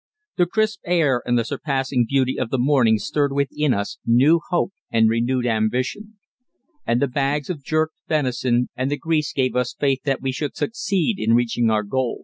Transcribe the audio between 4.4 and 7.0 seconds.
hope and renewed ambition. And